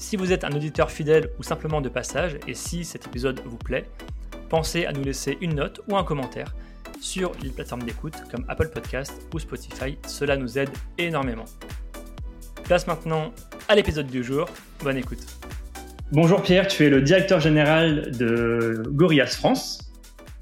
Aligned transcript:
Si 0.00 0.14
vous 0.16 0.32
êtes 0.32 0.44
un 0.44 0.52
auditeur 0.52 0.92
fidèle 0.92 1.30
ou 1.40 1.42
simplement 1.42 1.80
de 1.80 1.88
passage, 1.88 2.38
et 2.46 2.54
si 2.54 2.84
cet 2.84 3.08
épisode 3.08 3.40
vous 3.44 3.56
plaît, 3.56 3.84
pensez 4.48 4.86
à 4.86 4.92
nous 4.92 5.02
laisser 5.02 5.36
une 5.40 5.56
note 5.56 5.80
ou 5.88 5.96
un 5.96 6.04
commentaire 6.04 6.54
sur 7.00 7.32
les 7.42 7.50
plateformes 7.50 7.82
d'écoute 7.82 8.14
comme 8.30 8.44
Apple 8.48 8.68
Podcast 8.68 9.12
ou 9.34 9.40
Spotify, 9.40 9.98
cela 10.06 10.36
nous 10.36 10.56
aide 10.56 10.70
énormément. 10.98 11.46
Place 12.62 12.86
maintenant 12.86 13.32
à 13.68 13.74
l'épisode 13.74 14.06
du 14.06 14.22
jour, 14.22 14.48
bonne 14.84 14.96
écoute. 14.96 15.26
Bonjour 16.12 16.42
Pierre, 16.42 16.68
tu 16.68 16.86
es 16.86 16.90
le 16.90 17.02
directeur 17.02 17.40
général 17.40 18.16
de 18.16 18.84
Gorillaz 18.86 19.36
France. 19.36 19.92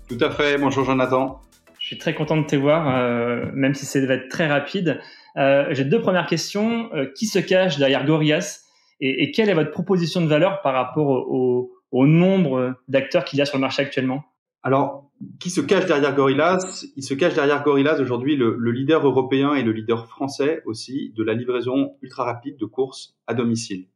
Tout 0.07 0.19
à 0.21 0.31
fait, 0.31 0.59
bonjour 0.59 0.85
Jonathan. 0.85 1.41
Je 1.79 1.87
suis 1.87 1.99
très 1.99 2.15
content 2.15 2.37
de 2.37 2.47
te 2.47 2.57
voir, 2.57 2.95
euh, 2.95 3.47
même 3.55 3.75
si 3.75 3.87
ça 3.87 4.05
va 4.05 4.15
être 4.15 4.29
très 4.29 4.49
rapide. 4.49 5.01
Euh, 5.39 5.65
j'ai 5.71 5.85
deux 5.85 6.01
premières 6.01 6.27
questions. 6.27 6.91
Euh, 6.95 7.07
qui 7.15 7.27
se 7.27 7.39
cache 7.39 7.79
derrière 7.79 8.05
Gorillaz 8.05 8.66
et, 9.01 9.31
quelle 9.31 9.49
est 9.49 9.55
votre 9.55 9.71
proposition 9.71 10.21
de 10.21 10.27
valeur 10.27 10.63
par 10.63 10.75
rapport 10.75 11.09
au, 11.09 11.73
nombre 11.93 12.75
d'acteurs 12.89 13.25
qu'il 13.25 13.39
y 13.39 13.43
a 13.43 13.47
sur 13.47 13.57
le 13.57 13.63
marché 13.63 13.83
actuellement? 13.83 14.25
Alors, 14.63 15.11
qui 15.41 15.49
se 15.51 15.61
cache 15.61 15.87
derrière 15.87 16.15
Gorillaz? 16.15 16.87
Il 16.97 17.03
se 17.03 17.15
cache 17.15 17.35
derrière 17.35 17.63
Gorillaz 17.63 18.01
aujourd'hui 18.01 18.37
le, 18.37 18.71
leader 18.71 19.07
européen 19.07 19.55
et 19.55 19.63
le 19.63 19.73
leader 19.73 20.07
français 20.07 20.63
aussi 20.67 21.13
de 21.17 21.23
la 21.23 21.35
livraison 21.35 21.93
ultra 22.03 22.25
rapide 22.25 22.57
de 22.59 22.67
courses 22.67 23.17
à 23.27 23.35
domicile. 23.35 23.87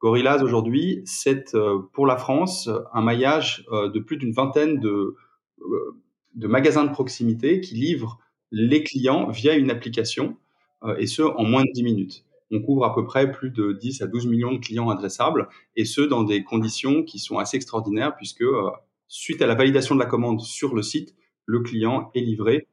Gorillaz 0.00 0.42
aujourd'hui, 0.42 1.02
c'est 1.04 1.54
euh, 1.54 1.78
pour 1.92 2.06
la 2.06 2.16
France 2.16 2.68
un 2.92 3.02
maillage 3.02 3.64
euh, 3.72 3.88
de 3.88 4.00
plus 4.00 4.16
d'une 4.16 4.32
vingtaine 4.32 4.80
de, 4.80 5.14
euh, 5.60 5.96
de 6.34 6.46
magasins 6.46 6.84
de 6.84 6.90
proximité 6.90 7.60
qui 7.60 7.74
livrent 7.74 8.18
les 8.50 8.82
clients 8.82 9.30
via 9.30 9.54
une 9.54 9.70
application 9.70 10.36
et 10.98 11.06
ce 11.06 11.22
en 11.22 11.44
moins 11.44 11.62
de 11.62 11.70
10 11.72 11.82
minutes 11.82 12.24
on 12.50 12.60
couvre 12.60 12.84
à 12.84 12.94
peu 12.94 13.04
près 13.04 13.30
plus 13.30 13.50
de 13.50 13.72
10 13.72 14.02
à 14.02 14.06
12 14.06 14.26
millions 14.26 14.52
de 14.52 14.58
clients 14.58 14.90
adressables, 14.90 15.48
et 15.76 15.84
ce, 15.84 16.00
dans 16.00 16.22
des 16.22 16.44
conditions 16.44 17.02
qui 17.02 17.18
sont 17.18 17.38
assez 17.38 17.56
extraordinaires, 17.56 18.16
puisque 18.16 18.42
euh, 18.42 18.70
suite 19.08 19.42
à 19.42 19.46
la 19.46 19.54
validation 19.54 19.94
de 19.94 20.00
la 20.00 20.06
commande 20.06 20.40
sur 20.40 20.74
le 20.74 20.82
site, 20.82 21.14
le 21.46 21.60
client 21.60 22.10
est 22.14 22.20
livré 22.20 22.68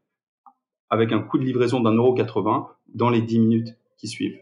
avec 0.89 1.11
un 1.11 1.19
coût 1.19 1.38
de 1.38 1.44
livraison 1.44 1.80
d'un 1.80 1.94
euro 1.94 2.14
80 2.14 2.67
dans 2.94 3.09
les 3.09 3.22
10 3.22 3.39
minutes 3.39 3.77
qui 3.97 4.08
suivent. 4.08 4.39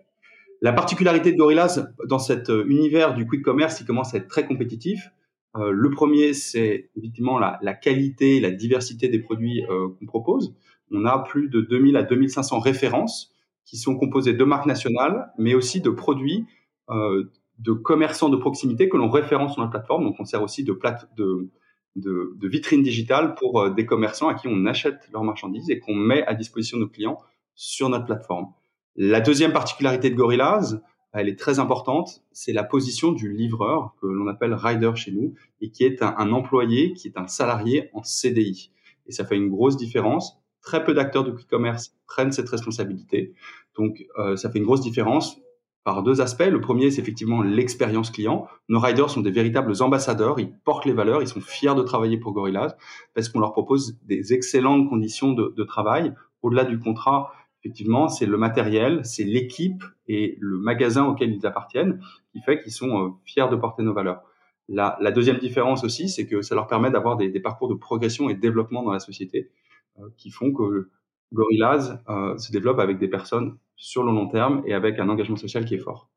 La 0.61 0.73
particularité 0.73 1.31
de 1.31 1.38
Gorillaz 1.38 1.94
dans 2.05 2.19
cet 2.19 2.50
euh, 2.50 2.66
univers 2.67 3.13
du 3.13 3.25
quick 3.27 3.44
commerce, 3.44 3.77
qui 3.77 3.85
commence 3.85 4.13
à 4.13 4.17
être 4.17 4.27
très 4.27 4.45
compétitif, 4.45 5.09
euh, 5.55 5.72
le 5.72 5.89
premier, 5.89 6.33
c'est 6.33 6.89
évidemment 6.95 7.39
la, 7.39 7.59
la, 7.61 7.73
qualité, 7.73 8.39
la 8.39 8.52
diversité 8.52 9.07
des 9.07 9.19
produits 9.19 9.63
qu'on 9.67 10.05
propose. 10.05 10.55
On 10.91 11.05
a 11.05 11.19
plus 11.19 11.50
de 11.50 11.61
2000 11.61 11.97
à 11.97 12.03
2500 12.03 12.59
références 12.59 13.33
qui 13.70 13.78
sont 13.78 13.95
composés 13.95 14.34
de 14.34 14.44
marques 14.44 14.66
nationales, 14.66 15.31
mais 15.38 15.53
aussi 15.53 15.80
de 15.80 15.92
produits 15.92 16.48
euh, 16.89 17.31
de 17.59 17.72
commerçants 17.72 18.30
de 18.30 18.38
proximité 18.38 18.89
que 18.89 18.98
l'on 18.98 19.12
référence 19.12 19.53
sur 19.53 19.62
notre 19.62 19.72
plateforme. 19.72 20.06
Donc, 20.06 20.16
on 20.17 20.25
sert 20.25 20.42
aussi 20.42 20.64
de, 20.64 20.73
plate, 20.73 21.08
de, 21.17 21.50
de, 21.95 22.34
de 22.36 22.47
vitrine 22.47 22.81
digitale 22.81 23.36
pour 23.36 23.62
euh, 23.62 23.70
des 23.70 23.86
commerçants 23.86 24.28
à 24.28 24.34
qui 24.34 24.47
on 24.47 24.66
achète 24.66 25.08
leurs 25.14 25.23
marchandises 25.23 25.69
et 25.69 25.79
qu'on 25.79 25.94
met 25.94 26.25
à 26.25 26.34
disposition 26.34 26.78
de 26.78 26.84
nos 26.84 26.90
clients 26.90 27.19
sur 27.53 27.90
notre 27.90 28.06
plateforme. 28.06 28.47
La 28.96 29.22
deuxième 29.22 29.53
particularité 29.53 30.09
de 30.09 30.16
Gorillaz, 30.16 30.81
elle 31.13 31.29
est 31.29 31.38
très 31.38 31.59
importante, 31.59 32.24
c'est 32.31 32.53
la 32.53 32.63
position 32.63 33.12
du 33.12 33.31
livreur 33.31 33.94
que 34.02 34.08
l'on 34.08 34.28
appelle 34.28 34.53
rider 34.56 34.91
chez 34.96 35.12
nous 35.12 35.35
et 35.62 35.69
qui 35.69 35.84
est 35.84 36.02
un, 36.02 36.16
un 36.18 36.31
employé, 36.31 36.94
qui 36.94 37.08
est 37.08 37.18
un 37.18 37.28
salarié 37.28 37.91
en 37.94 38.02
CDI. 38.02 38.72
Et 39.06 39.12
ça 39.12 39.25
fait 39.25 39.35
une 39.35 39.50
grosse 39.50 39.78
différence 39.78 40.38
Très 40.69 40.84
peu 40.84 40.94
d'acteurs 40.94 41.24
du 41.24 41.31
e-commerce 41.31 41.96
prennent 42.06 42.31
cette 42.31 42.47
responsabilité. 42.47 43.34
Donc, 43.75 44.06
euh, 44.19 44.35
ça 44.35 44.52
fait 44.52 44.59
une 44.59 44.66
grosse 44.66 44.81
différence 44.81 45.41
par 45.84 46.03
deux 46.03 46.22
aspects. 46.22 46.46
Le 46.47 46.62
premier, 46.62 46.91
c'est 46.91 47.02
effectivement 47.02 47.41
l'expérience 47.41 48.12
client. 48.12 48.47
Nos 48.68 48.79
riders 48.79 49.09
sont 49.09 49.22
des 49.22 49.31
véritables 49.31 49.74
ambassadeurs. 49.81 50.40
Ils 50.40 50.52
portent 50.52 50.85
les 50.85 50.94
valeurs. 50.94 51.24
Ils 51.24 51.28
sont 51.28 51.41
fiers 51.41 51.74
de 51.74 51.81
travailler 51.81 52.18
pour 52.18 52.34
Gorillaz 52.34 52.78
parce 53.16 53.29
qu'on 53.29 53.40
leur 53.40 53.52
propose 53.52 53.97
des 54.03 54.31
excellentes 54.31 54.88
conditions 54.88 55.34
de, 55.34 55.63
travail. 55.63 56.13
Au-delà 56.44 56.66
du 56.66 56.78
contrat, 56.78 57.31
effectivement, 57.63 58.08
c'est 58.08 58.28
le 58.28 58.38
matériel, 58.38 59.03
c'est 59.03 59.24
l'équipe 59.24 59.84
et 60.08 60.38
le 60.40 60.59
magasin 60.59 61.03
auquel 61.06 61.34
ils 61.34 61.47
appartiennent 61.47 62.00
qui 62.31 62.41
fait 62.41 62.62
qu'ils 62.62 62.74
sont 62.74 63.06
euh, 63.06 63.09
fiers 63.25 63.50
de 63.50 63.56
porter 63.56 63.81
nos 63.81 63.96
valeurs. 63.96 64.22
La, 64.68 65.12
deuxième 65.12 65.40
différence 65.40 65.84
aussi, 65.84 66.09
c'est 66.09 66.28
que 66.28 66.44
ça 66.44 66.53
leur 66.53 66.68
permet 66.68 66.91
d'avoir 66.91 67.18
des, 67.18 67.29
des, 67.29 67.40
parcours 67.40 67.69
de 67.69 67.74
progression 67.74 68.29
et 68.29 68.35
de 68.35 68.40
développement 68.40 68.84
dans 68.84 68.91
la 68.91 69.00
société. 69.00 69.50
Euh, 69.99 70.09
qui 70.17 70.29
font 70.29 70.53
que 70.53 70.89
Gorillaz 71.33 72.01
euh, 72.09 72.37
se 72.37 72.51
développe 72.51 72.79
avec 72.79 72.99
des 72.99 73.07
personnes 73.07 73.57
sur 73.75 74.03
le 74.03 74.11
long 74.11 74.27
terme 74.27 74.63
et 74.65 74.73
avec 74.73 74.99
un 74.99 75.09
engagement 75.09 75.35
social 75.35 75.65
qui 75.65 75.75
est 75.75 75.79
fort. 75.79 76.09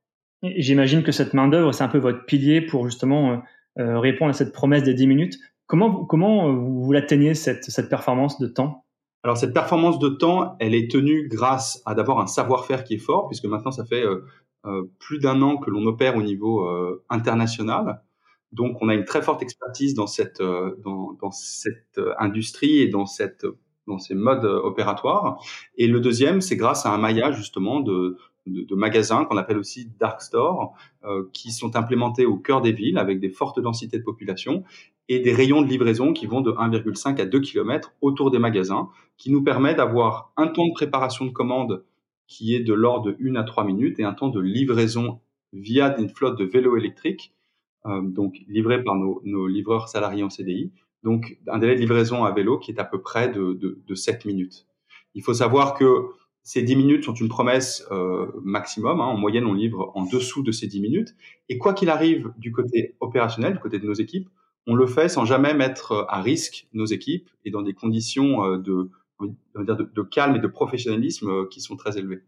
J'imagine 0.42 1.02
que 1.02 1.12
cette 1.12 1.34
main-d'œuvre, 1.34 1.72
c'est 1.72 1.84
un 1.84 1.88
peu 1.88 1.98
votre 1.98 2.24
pilier 2.24 2.60
pour 2.60 2.84
justement 2.84 3.42
euh, 3.78 3.98
répondre 3.98 4.30
à 4.30 4.32
cette 4.32 4.52
promesse 4.52 4.82
des 4.82 4.94
10 4.94 5.06
minutes. 5.06 5.38
Comment, 5.66 6.04
comment 6.04 6.52
vous, 6.52 6.82
vous 6.82 6.92
l'atteignez, 6.92 7.34
cette, 7.34 7.64
cette 7.64 7.88
performance 7.88 8.38
de 8.40 8.46
temps? 8.46 8.84
Alors, 9.22 9.36
cette 9.36 9.54
performance 9.54 9.98
de 9.98 10.08
temps, 10.08 10.56
elle 10.58 10.74
est 10.74 10.90
tenue 10.90 11.28
grâce 11.28 11.80
à 11.86 11.94
d'abord 11.94 12.20
un 12.20 12.26
savoir-faire 12.26 12.82
qui 12.82 12.94
est 12.94 12.98
fort, 12.98 13.28
puisque 13.28 13.44
maintenant, 13.44 13.70
ça 13.70 13.84
fait 13.84 14.04
plus 14.98 15.20
d'un 15.20 15.40
an 15.42 15.58
que 15.58 15.70
l'on 15.70 15.86
opère 15.86 16.16
au 16.16 16.22
niveau 16.22 16.68
international. 17.08 18.02
Donc, 18.50 18.78
on 18.80 18.88
a 18.88 18.94
une 18.94 19.04
très 19.04 19.22
forte 19.22 19.40
expertise 19.40 19.94
dans 19.94 20.08
cette, 20.08 20.42
dans, 20.42 21.12
dans 21.20 21.30
cette 21.30 22.00
industrie 22.18 22.80
et 22.80 22.88
dans 22.88 23.06
cette 23.06 23.46
dans 23.86 23.98
ces 23.98 24.14
modes 24.14 24.44
euh, 24.44 24.60
opératoires. 24.60 25.38
Et 25.76 25.86
le 25.86 26.00
deuxième, 26.00 26.40
c'est 26.40 26.56
grâce 26.56 26.86
à 26.86 26.92
un 26.92 26.98
maillage 26.98 27.36
justement 27.36 27.80
de, 27.80 28.16
de, 28.46 28.62
de 28.62 28.74
magasins 28.74 29.24
qu'on 29.24 29.36
appelle 29.36 29.58
aussi 29.58 29.90
dark 29.98 30.22
stores, 30.22 30.74
euh, 31.04 31.24
qui 31.32 31.52
sont 31.52 31.76
implémentés 31.76 32.26
au 32.26 32.36
cœur 32.36 32.60
des 32.60 32.72
villes 32.72 32.98
avec 32.98 33.20
des 33.20 33.30
fortes 33.30 33.60
densités 33.60 33.98
de 33.98 34.04
population 34.04 34.64
et 35.08 35.20
des 35.20 35.32
rayons 35.32 35.62
de 35.62 35.68
livraison 35.68 36.12
qui 36.12 36.26
vont 36.26 36.40
de 36.40 36.52
1,5 36.52 37.20
à 37.20 37.26
2 37.26 37.40
km 37.40 37.92
autour 38.00 38.30
des 38.30 38.38
magasins, 38.38 38.88
qui 39.16 39.30
nous 39.30 39.42
permet 39.42 39.74
d'avoir 39.74 40.32
un 40.36 40.46
temps 40.46 40.66
de 40.66 40.72
préparation 40.72 41.24
de 41.24 41.30
commande 41.30 41.84
qui 42.26 42.54
est 42.54 42.60
de 42.60 42.72
l'ordre 42.72 43.12
de 43.12 43.16
1 43.20 43.34
à 43.34 43.44
3 43.44 43.64
minutes 43.64 44.00
et 44.00 44.04
un 44.04 44.14
temps 44.14 44.28
de 44.28 44.40
livraison 44.40 45.20
via 45.52 45.98
une 45.98 46.08
flotte 46.08 46.38
de 46.38 46.44
vélos 46.44 46.76
électriques, 46.76 47.34
euh, 47.84 48.00
donc 48.00 48.36
livrés 48.48 48.82
par 48.82 48.94
nos, 48.94 49.20
nos 49.24 49.46
livreurs 49.46 49.88
salariés 49.88 50.22
en 50.22 50.30
CDI, 50.30 50.72
donc 51.02 51.38
un 51.48 51.58
délai 51.58 51.74
de 51.74 51.80
livraison 51.80 52.24
à 52.24 52.32
vélo 52.32 52.58
qui 52.58 52.70
est 52.70 52.80
à 52.80 52.84
peu 52.84 53.00
près 53.00 53.28
de, 53.28 53.54
de, 53.54 53.82
de 53.86 53.94
7 53.94 54.24
minutes. 54.24 54.66
Il 55.14 55.22
faut 55.22 55.34
savoir 55.34 55.74
que 55.74 56.06
ces 56.42 56.62
10 56.62 56.76
minutes 56.76 57.04
sont 57.04 57.14
une 57.14 57.28
promesse 57.28 57.86
euh, 57.92 58.26
maximum. 58.42 59.00
Hein. 59.00 59.04
En 59.04 59.16
moyenne, 59.16 59.46
on 59.46 59.54
livre 59.54 59.92
en 59.94 60.04
dessous 60.04 60.42
de 60.42 60.50
ces 60.50 60.66
10 60.66 60.80
minutes. 60.80 61.14
Et 61.48 61.58
quoi 61.58 61.72
qu'il 61.72 61.88
arrive 61.88 62.32
du 62.36 62.50
côté 62.50 62.96
opérationnel, 63.00 63.54
du 63.54 63.58
côté 63.60 63.78
de 63.78 63.86
nos 63.86 63.94
équipes, 63.94 64.28
on 64.66 64.74
le 64.74 64.86
fait 64.86 65.08
sans 65.08 65.24
jamais 65.24 65.54
mettre 65.54 66.06
à 66.08 66.20
risque 66.20 66.66
nos 66.72 66.86
équipes 66.86 67.28
et 67.44 67.50
dans 67.50 67.62
des 67.62 67.74
conditions 67.74 68.44
euh, 68.44 68.58
de, 68.58 68.90
de, 69.56 70.02
calme 70.02 70.36
et 70.36 70.38
de 70.38 70.46
professionnalisme 70.46 71.28
euh, 71.28 71.48
qui 71.50 71.60
sont 71.60 71.76
très 71.76 71.98
élevées. 71.98 72.22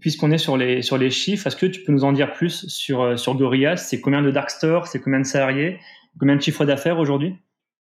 Puisqu'on 0.00 0.30
est 0.30 0.38
sur 0.38 0.56
les, 0.56 0.82
sur 0.82 0.96
les 0.96 1.10
chiffres, 1.10 1.46
est-ce 1.46 1.56
que 1.56 1.66
tu 1.66 1.82
peux 1.82 1.92
nous 1.92 2.04
en 2.04 2.12
dire 2.12 2.32
plus 2.32 2.66
sur, 2.68 3.02
euh, 3.02 3.16
sur 3.16 3.34
Gorillaz? 3.34 3.78
C'est 3.78 4.00
combien 4.00 4.22
de 4.22 4.30
dark 4.30 4.50
stores? 4.50 4.86
C'est 4.86 5.00
combien 5.00 5.18
de 5.18 5.26
salariés? 5.26 5.78
Combien 6.18 6.36
de 6.36 6.40
chiffres 6.40 6.64
d'affaires 6.64 6.98
aujourd'hui? 6.98 7.34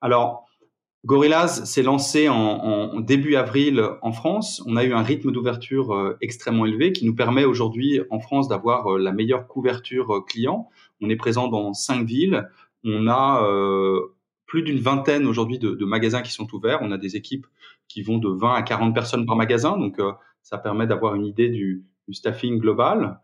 Alors, 0.00 0.46
Gorillaz 1.06 1.64
s'est 1.66 1.84
lancé 1.84 2.28
en, 2.28 3.00
début 3.00 3.36
avril 3.36 3.80
en 4.02 4.10
France. 4.10 4.60
On 4.66 4.76
a 4.76 4.82
eu 4.82 4.92
un 4.92 5.02
rythme 5.02 5.30
d'ouverture 5.30 5.94
euh, 5.94 6.16
extrêmement 6.20 6.66
élevé 6.66 6.92
qui 6.92 7.06
nous 7.06 7.14
permet 7.14 7.44
aujourd'hui 7.44 8.00
en 8.10 8.18
France 8.18 8.48
d'avoir 8.48 8.92
euh, 8.92 8.98
la 8.98 9.12
meilleure 9.12 9.46
couverture 9.46 10.16
euh, 10.16 10.20
client. 10.20 10.68
On 11.00 11.08
est 11.08 11.16
présent 11.16 11.46
dans 11.46 11.72
cinq 11.74 12.04
villes. 12.04 12.48
On 12.82 13.06
a 13.08 13.42
plus 14.46 14.62
d'une 14.62 14.78
vingtaine 14.78 15.26
aujourd'hui 15.26 15.58
de, 15.58 15.84
magasins 15.84 16.22
qui 16.22 16.30
sont 16.30 16.52
ouverts. 16.54 16.78
On 16.82 16.92
a 16.92 16.98
des 16.98 17.16
équipes 17.16 17.46
qui 17.88 18.02
vont 18.02 18.18
de 18.18 18.28
20 18.28 18.54
à 18.54 18.62
40 18.62 18.94
personnes 18.94 19.26
par 19.26 19.34
magasin. 19.34 19.76
Donc, 19.76 20.00
ça 20.42 20.56
permet 20.56 20.86
d'avoir 20.86 21.16
une 21.16 21.26
idée 21.26 21.48
du, 21.48 21.84
staffing 22.12 22.60
global. 22.60 23.18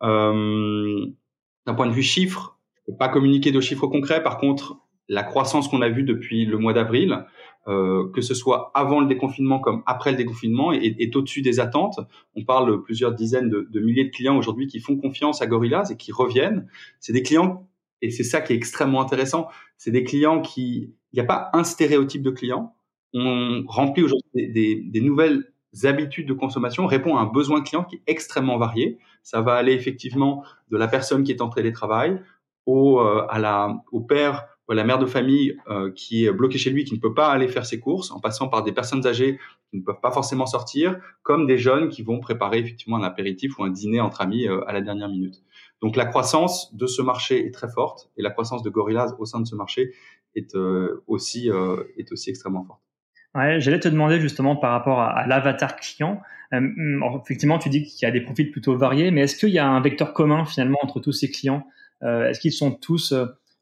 D'un 0.00 1.74
point 1.76 1.86
de 1.88 1.92
vue 1.92 2.04
chiffre, 2.04 2.60
pas 3.00 3.08
communiquer 3.08 3.50
de 3.50 3.60
chiffres 3.60 3.88
concrets. 3.88 4.22
Par 4.22 4.38
contre, 4.38 4.78
la 5.08 5.22
croissance 5.22 5.68
qu'on 5.68 5.82
a 5.82 5.88
vue 5.88 6.02
depuis 6.02 6.44
le 6.44 6.58
mois 6.58 6.72
d'avril, 6.72 7.24
euh, 7.66 8.10
que 8.12 8.20
ce 8.20 8.34
soit 8.34 8.70
avant 8.74 9.00
le 9.00 9.06
déconfinement 9.06 9.58
comme 9.58 9.82
après 9.86 10.10
le 10.10 10.16
déconfinement, 10.16 10.72
est, 10.72 11.16
au-dessus 11.16 11.42
des 11.42 11.60
attentes. 11.60 12.00
On 12.34 12.44
parle 12.44 12.70
de 12.70 12.76
plusieurs 12.76 13.14
dizaines 13.14 13.48
de, 13.48 13.80
milliers 13.80 14.04
de 14.04 14.10
clients 14.10 14.36
aujourd'hui 14.36 14.66
qui 14.66 14.80
font 14.80 14.96
confiance 14.96 15.42
à 15.42 15.46
Gorillaz 15.46 15.90
et 15.90 15.96
qui 15.96 16.12
reviennent. 16.12 16.68
C'est 17.00 17.12
des 17.12 17.22
clients 17.22 17.66
Et 18.02 18.10
c'est 18.10 18.24
ça 18.24 18.40
qui 18.40 18.52
est 18.52 18.56
extrêmement 18.56 19.00
intéressant. 19.00 19.48
C'est 19.76 19.90
des 19.90 20.04
clients 20.04 20.40
qui, 20.40 20.94
il 21.12 21.16
n'y 21.16 21.20
a 21.20 21.24
pas 21.24 21.50
un 21.52 21.64
stéréotype 21.64 22.22
de 22.22 22.30
client. 22.30 22.74
On 23.14 23.64
remplit 23.66 24.02
aujourd'hui 24.02 24.30
des, 24.34 25.00
nouvelles 25.00 25.44
habitudes 25.84 26.28
de 26.28 26.34
consommation, 26.34 26.84
on 26.84 26.86
répond 26.86 27.16
à 27.16 27.20
un 27.20 27.26
besoin 27.26 27.62
client 27.62 27.84
qui 27.84 27.96
est 27.96 28.02
extrêmement 28.06 28.58
varié. 28.58 28.98
Ça 29.22 29.40
va 29.40 29.54
aller 29.54 29.72
effectivement 29.72 30.44
de 30.70 30.76
la 30.76 30.88
personne 30.88 31.22
qui 31.22 31.32
est 31.32 31.40
en 31.40 31.48
télétravail 31.48 32.20
au, 32.66 33.00
euh, 33.00 33.26
à 33.28 33.38
la, 33.38 33.82
au 33.92 34.00
père 34.00 34.57
la 34.74 34.84
mère 34.84 34.98
de 34.98 35.06
famille 35.06 35.56
euh, 35.68 35.90
qui 35.92 36.26
est 36.26 36.32
bloquée 36.32 36.58
chez 36.58 36.70
lui, 36.70 36.84
qui 36.84 36.94
ne 36.94 37.00
peut 37.00 37.14
pas 37.14 37.30
aller 37.30 37.48
faire 37.48 37.64
ses 37.64 37.80
courses, 37.80 38.10
en 38.10 38.20
passant 38.20 38.48
par 38.48 38.62
des 38.62 38.72
personnes 38.72 39.06
âgées 39.06 39.38
qui 39.70 39.78
ne 39.78 39.82
peuvent 39.82 40.00
pas 40.02 40.10
forcément 40.10 40.46
sortir, 40.46 40.98
comme 41.22 41.46
des 41.46 41.58
jeunes 41.58 41.88
qui 41.88 42.02
vont 42.02 42.20
préparer 42.20 42.58
effectivement 42.58 42.96
un 42.96 43.02
apéritif 43.02 43.58
ou 43.58 43.64
un 43.64 43.70
dîner 43.70 44.00
entre 44.00 44.20
amis 44.20 44.46
euh, 44.46 44.60
à 44.66 44.72
la 44.72 44.80
dernière 44.80 45.08
minute. 45.08 45.42
Donc 45.80 45.96
la 45.96 46.04
croissance 46.04 46.74
de 46.74 46.86
ce 46.86 47.02
marché 47.02 47.46
est 47.46 47.50
très 47.52 47.68
forte 47.68 48.10
et 48.16 48.22
la 48.22 48.30
croissance 48.30 48.62
de 48.62 48.70
Gorillaz 48.70 49.14
au 49.18 49.24
sein 49.24 49.40
de 49.40 49.46
ce 49.46 49.54
marché 49.54 49.94
est 50.34 50.54
euh, 50.54 51.02
aussi 51.06 51.50
est 51.96 52.12
aussi 52.12 52.30
extrêmement 52.30 52.64
forte. 52.64 52.80
Ouais, 53.34 53.60
j'allais 53.60 53.78
te 53.78 53.88
demander 53.88 54.20
justement 54.20 54.56
par 54.56 54.72
rapport 54.72 55.00
à, 55.00 55.26
l'avatar 55.26 55.76
client. 55.76 56.20
effectivement, 56.52 57.58
tu 57.58 57.68
dis 57.68 57.84
qu'il 57.84 58.06
y 58.06 58.08
a 58.08 58.10
des 58.10 58.20
profils 58.20 58.50
plutôt 58.50 58.76
variés, 58.76 59.10
mais 59.10 59.22
est-ce 59.22 59.36
qu'il 59.36 59.50
y 59.50 59.58
a 59.58 59.68
un 59.68 59.80
vecteur 59.80 60.12
commun 60.12 60.44
finalement 60.44 60.78
entre 60.82 61.00
tous 61.00 61.12
ces 61.12 61.30
clients? 61.30 61.66
Est-ce 62.02 62.40
qu'ils 62.40 62.52
sont 62.52 62.72
tous 62.72 63.14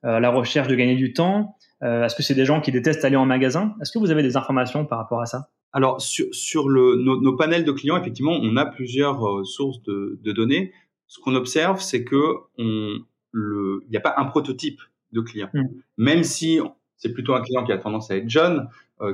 euh, 0.07 0.21
la 0.21 0.31
recherche 0.31 0.69
de 0.69 0.75
gagner 0.75 0.95
du 0.95 1.13
temps 1.13 1.57
euh, 1.83 2.05
Est-ce 2.05 2.15
que 2.15 2.23
c'est 2.23 2.35
des 2.35 2.45
gens 2.45 2.61
qui 2.61 2.71
détestent 2.71 3.05
aller 3.05 3.17
en 3.17 3.27
magasin? 3.27 3.75
Est-ce 3.81 3.91
que 3.91 3.99
vous 3.99 4.11
avez 4.11 4.23
des 4.23 4.37
informations 4.37 4.87
par 4.87 4.99
rapport 4.99 5.21
à 5.21 5.27
ça? 5.27 5.51
Alors 5.73 6.01
sur, 6.01 6.69
le, 6.69 6.97
nos, 6.97 7.37
panels 7.37 7.65
de 7.65 7.73
clients, 7.73 7.97
effectivement, 7.97 8.39
on 8.41 8.57
a 8.57 8.65
plusieurs 8.65 9.27
euh, 9.27 9.45
sources 9.45 9.83
de, 9.83 10.33
données. 10.33 10.73
Ce 11.07 11.21
qu'on 11.21 11.35
observe, 11.35 11.81
c'est 11.81 12.05
que 12.05 12.37
il 12.59 13.91
n'y 13.91 13.97
a 13.97 14.01
pas 14.01 14.15
un 14.17 14.25
prototype 14.25 14.81
de 15.13 15.21
client. 15.21 15.51
Hmm. 15.53 15.67
Même 15.99 16.23
si 16.23 16.59
c'est 16.97 17.13
plutôt 17.13 17.35
un 17.35 17.43
client 17.43 17.65
qui 17.65 17.73
a 17.73 17.79
tendance 17.79 18.11
à 18.11 18.17
être 18.17 18.31
jeune, 18.31 18.69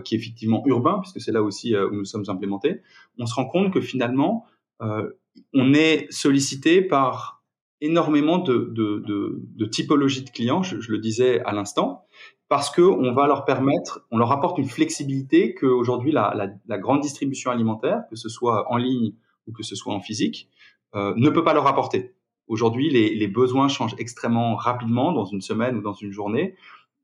qui 0.04 0.14
est 0.14 0.18
effectivement 0.18 0.62
urbain, 0.66 1.00
puisque 1.00 1.20
c'est 1.20 1.32
là 1.32 1.42
aussi 1.42 1.76
où 1.76 1.92
nous 1.92 2.04
sommes 2.04 2.24
implémentés, 2.28 2.82
on 3.18 3.26
se 3.26 3.34
rend 3.34 3.46
compte 3.46 3.72
que 3.72 3.80
finalement, 3.80 4.46
on 4.80 5.74
est 5.74 6.06
sollicité 6.10 6.82
par 6.82 7.41
énormément 7.82 8.38
de, 8.38 8.70
de, 8.70 9.02
de, 9.04 9.66
typologies 9.66 10.22
de 10.22 10.30
clients, 10.30 10.62
je, 10.62 10.76
le 10.90 10.98
disais 10.98 11.40
à 11.40 11.52
l'instant, 11.52 12.06
parce 12.48 12.70
que 12.70 12.80
on 12.80 13.12
va 13.12 13.26
leur 13.26 13.44
permettre, 13.44 14.06
on 14.10 14.18
leur 14.18 14.30
apporte 14.30 14.58
une 14.58 14.68
flexibilité 14.68 15.54
qu'aujourd'hui 15.54 16.12
la, 16.12 16.32
la, 16.36 16.48
la, 16.66 16.78
grande 16.78 17.00
distribution 17.00 17.50
alimentaire, 17.50 18.02
que 18.08 18.16
ce 18.16 18.28
soit 18.28 18.70
en 18.70 18.76
ligne 18.76 19.14
ou 19.48 19.52
que 19.52 19.64
ce 19.64 19.74
soit 19.74 19.92
en 19.92 20.00
physique, 20.00 20.48
euh, 20.94 21.12
ne 21.16 21.28
peut 21.28 21.42
pas 21.42 21.54
leur 21.54 21.66
apporter. 21.66 22.14
Aujourd'hui, 22.46 22.88
les, 22.88 23.14
les, 23.14 23.28
besoins 23.28 23.66
changent 23.66 23.96
extrêmement 23.98 24.54
rapidement 24.54 25.12
dans 25.12 25.24
une 25.24 25.40
semaine 25.40 25.76
ou 25.76 25.82
dans 25.82 25.94
une 25.94 26.12
journée. 26.12 26.54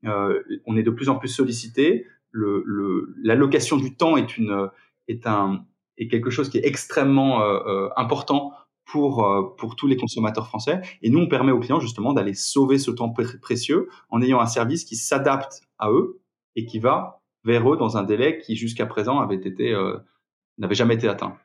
Euh, 0.05 0.41
on 0.65 0.77
est 0.77 0.83
de 0.83 0.91
plus 0.91 1.09
en 1.09 1.15
plus 1.15 1.29
sollicité. 1.29 2.05
L'allocation 2.31 3.75
le, 3.75 3.81
du 3.81 3.95
temps 3.95 4.15
est, 4.15 4.37
une, 4.37 4.69
est, 5.09 5.27
un, 5.27 5.65
est 5.97 6.07
quelque 6.07 6.29
chose 6.29 6.49
qui 6.49 6.59
est 6.59 6.65
extrêmement 6.65 7.41
euh, 7.41 7.59
euh 7.65 7.89
important 7.97 8.53
pour, 8.91 9.25
euh, 9.25 9.55
pour 9.57 9.75
tous 9.75 9.87
les 9.87 9.97
consommateurs 9.97 10.47
français. 10.47 10.81
Et 11.01 11.09
nous, 11.09 11.19
on 11.19 11.27
permet 11.27 11.51
aux 11.51 11.59
clients 11.59 11.79
justement 11.79 12.13
d'aller 12.13 12.33
sauver 12.33 12.77
ce 12.79 12.91
temps 12.91 13.13
précieux 13.41 13.87
en 14.09 14.21
ayant 14.21 14.39
un 14.39 14.47
service 14.47 14.83
qui 14.83 14.95
s'adapte 14.95 15.61
à 15.77 15.91
eux 15.91 16.19
et 16.55 16.65
qui 16.65 16.79
va 16.79 17.21
vers 17.43 17.71
eux 17.71 17.77
dans 17.77 17.97
un 17.97 18.03
délai 18.03 18.39
qui 18.39 18.55
jusqu'à 18.55 18.85
présent 18.85 19.19
avait 19.19 19.35
été 19.35 19.71
euh, 19.73 19.97
n'avait 20.57 20.75
jamais 20.75 20.95
été 20.95 21.07
atteint. 21.07 21.37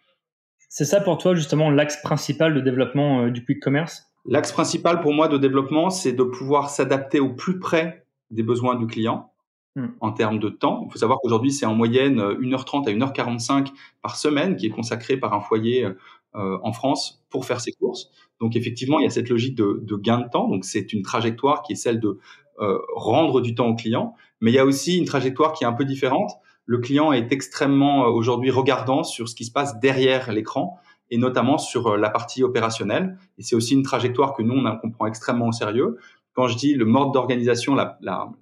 C'est 0.69 0.85
ça 0.85 1.01
pour 1.01 1.19
toi 1.19 1.35
justement 1.35 1.71
l'axe 1.71 2.01
principal 2.03 2.55
de 2.55 2.61
développement 2.61 3.23
euh, 3.23 3.31
du 3.31 3.45
quick 3.45 3.61
commerce? 3.61 4.11
L'axe 4.27 4.51
principal 4.51 5.01
pour 5.01 5.13
moi 5.13 5.29
de 5.29 5.37
développement, 5.37 5.91
c'est 5.91 6.13
de 6.13 6.23
pouvoir 6.23 6.71
s'adapter 6.71 7.21
au 7.21 7.29
plus 7.29 7.59
près 7.59 8.07
des 8.31 8.43
besoins 8.43 8.75
du 8.75 8.87
client 8.87 9.33
hmm. 9.77 9.89
en 10.01 10.13
termes 10.13 10.39
de 10.39 10.49
temps. 10.49 10.85
Il 10.87 10.93
faut 10.93 10.99
savoir 10.99 11.19
qu'aujourd'hui, 11.21 11.53
c'est 11.53 11.67
en 11.67 11.75
moyenne 11.75 12.19
1h30 12.19 12.89
à 12.89 12.93
1h45 12.93 13.69
par 14.01 14.17
semaine 14.17 14.57
qui 14.57 14.67
est 14.67 14.71
consacré 14.71 15.19
par 15.19 15.35
un 15.35 15.41
foyer 15.41 15.85
euh, 15.85 15.93
en 16.35 16.73
France 16.73 17.23
pour 17.31 17.45
faire 17.45 17.61
ses 17.61 17.73
courses. 17.73 18.11
Donc 18.41 18.57
effectivement, 18.57 18.99
il 18.99 19.05
y 19.05 19.07
a 19.07 19.11
cette 19.11 19.29
logique 19.29 19.55
de, 19.55 19.81
de 19.83 19.97
gain 19.97 20.19
de 20.19 20.29
temps. 20.29 20.49
Donc 20.49 20.65
c'est 20.65 20.93
une 20.93 21.03
trajectoire 21.03 21.63
qui 21.63 21.73
est 21.75 21.77
celle 21.77 22.01
de 22.01 22.19
euh, 22.61 22.79
rendre 22.95 23.41
du 23.41 23.55
temps 23.55 23.69
au 23.69 23.75
client, 23.75 24.15
mais 24.41 24.51
il 24.51 24.55
y 24.55 24.59
a 24.59 24.65
aussi 24.65 24.99
une 24.99 25.05
trajectoire 25.05 25.53
qui 25.53 25.65
est 25.65 25.67
un 25.67 25.73
peu 25.73 25.85
différente. 25.85 26.31
Le 26.67 26.79
client 26.79 27.13
est 27.13 27.33
extrêmement 27.33 28.05
euh, 28.05 28.09
aujourd'hui 28.09 28.51
regardant 28.51 29.05
sur 29.05 29.29
ce 29.29 29.35
qui 29.35 29.45
se 29.45 29.53
passe 29.53 29.79
derrière 29.81 30.33
l'écran 30.33 30.79
et 31.11 31.19
notamment 31.19 31.59
sur 31.59 31.97
la 31.97 32.11
partie 32.11 32.43
opérationnelle. 32.43 33.19
Et 33.39 33.43
c'est 33.43 33.57
aussi 33.57 33.75
une 33.75 33.83
trajectoire 33.83 34.35
que 34.35 34.43
nous, 34.43 34.55
on, 34.55 34.79
on 34.83 34.91
prend 34.91 35.07
extrêmement 35.07 35.49
au 35.49 35.53
sérieux. 35.53 35.99
Quand 36.33 36.49
je 36.49 36.57
dis 36.57 36.75
le 36.75 36.85
mode 36.85 37.13
d'organisation, 37.13 37.75
la, 37.75 37.99
la, 38.01 38.33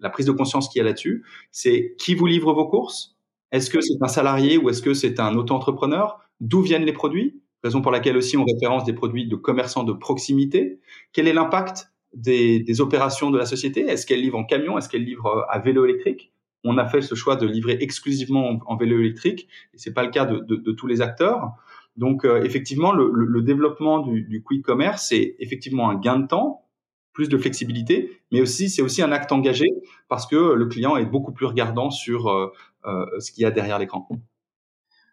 la 0.00 0.10
prise 0.10 0.26
de 0.26 0.32
conscience 0.32 0.68
qu'il 0.68 0.78
y 0.78 0.82
a 0.82 0.84
là-dessus, 0.84 1.24
c'est 1.50 1.94
qui 1.98 2.14
vous 2.14 2.26
livre 2.26 2.52
vos 2.54 2.66
courses? 2.66 3.16
Est-ce 3.52 3.68
que 3.68 3.80
c'est 3.80 4.00
un 4.00 4.08
salarié 4.08 4.56
ou 4.56 4.70
est-ce 4.70 4.80
que 4.80 4.94
c'est 4.94 5.18
un 5.18 5.34
auto-entrepreneur? 5.36 6.20
D'où 6.40 6.62
viennent 6.62 6.84
les 6.84 6.92
produits, 6.92 7.40
raison 7.62 7.82
pour 7.82 7.92
laquelle 7.92 8.16
aussi 8.16 8.36
on 8.36 8.44
référence 8.44 8.84
des 8.84 8.92
produits 8.92 9.26
de 9.26 9.36
commerçants 9.36 9.84
de 9.84 9.92
proximité. 9.92 10.80
Quel 11.12 11.28
est 11.28 11.32
l'impact 11.32 11.92
des, 12.14 12.60
des, 12.60 12.80
opérations 12.80 13.30
de 13.30 13.38
la 13.38 13.46
société? 13.46 13.82
Est-ce 13.82 14.06
qu'elle 14.06 14.20
livre 14.20 14.38
en 14.38 14.44
camion? 14.44 14.78
Est-ce 14.78 14.88
qu'elle 14.88 15.04
livre 15.04 15.26
euh, 15.26 15.42
à 15.50 15.58
vélo 15.58 15.84
électrique? 15.84 16.32
On 16.64 16.76
a 16.78 16.86
fait 16.86 17.00
ce 17.00 17.14
choix 17.14 17.36
de 17.36 17.46
livrer 17.46 17.78
exclusivement 17.80 18.60
en, 18.66 18.76
vélo 18.76 18.98
électrique, 18.98 19.48
et 19.72 19.78
c'est 19.78 19.94
pas 19.94 20.02
le 20.02 20.10
cas 20.10 20.26
de, 20.26 20.40
de, 20.40 20.56
de, 20.56 20.72
tous 20.72 20.86
les 20.86 21.00
acteurs. 21.00 21.52
Donc 21.96 22.24
euh, 22.24 22.42
effectivement, 22.42 22.92
le, 22.92 23.10
le, 23.12 23.42
développement 23.42 24.00
du, 24.00 24.22
du 24.22 24.42
quick 24.42 24.62
commerce, 24.62 25.08
c'est 25.08 25.36
effectivement 25.38 25.88
un 25.88 25.94
gain 25.94 26.18
de 26.18 26.26
temps, 26.26 26.66
plus 27.12 27.28
de 27.28 27.38
flexibilité, 27.38 28.20
mais 28.30 28.40
aussi 28.40 28.68
c'est 28.68 28.82
aussi 28.82 29.02
un 29.02 29.10
acte 29.10 29.32
engagé 29.32 29.66
parce 30.08 30.26
que 30.26 30.36
le 30.36 30.66
client 30.66 30.96
est 30.96 31.06
beaucoup 31.06 31.32
plus 31.32 31.46
regardant 31.46 31.90
sur 31.90 32.28
euh, 32.28 32.52
euh 32.84 33.06
ce 33.18 33.32
qu'il 33.32 33.42
y 33.42 33.46
a 33.46 33.50
derrière 33.50 33.78
l'écran. 33.78 34.06